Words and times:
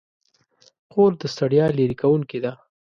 خور 0.91 1.11
د 1.21 1.23
ستړیا 1.33 1.65
لیرې 1.77 1.95
کوونکې 2.01 2.39
ده. 2.43 2.51